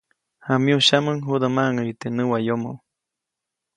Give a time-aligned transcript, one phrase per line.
[0.45, 2.71] Jamyusyaʼmuŋ judä maʼŋäyu teʼ näwayomo.